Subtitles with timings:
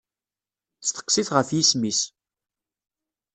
[0.87, 2.01] Steqsi-t ɣef yisem-is.